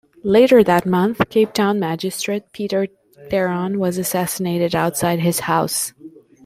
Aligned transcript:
Later 0.23 0.63
that 0.63 0.87
month, 0.87 1.21
Cape 1.29 1.53
Town 1.53 1.79
magistrate, 1.79 2.51
Pieter 2.53 2.87
Theron 3.29 3.77
was 3.77 3.99
assassinated 3.99 4.73
outside 4.73 5.19
his 5.19 5.41
house. 5.41 5.93